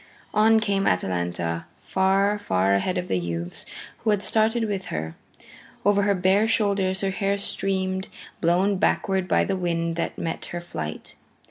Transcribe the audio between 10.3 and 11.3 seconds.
her flight.